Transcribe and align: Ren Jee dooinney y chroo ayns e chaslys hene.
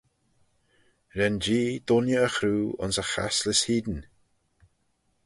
Ren 1.17 1.35
Jee 1.45 1.73
dooinney 1.87 2.21
y 2.25 2.29
chroo 2.35 2.67
ayns 2.83 2.97
e 3.01 3.05
chaslys 3.11 3.61
hene. 3.67 3.99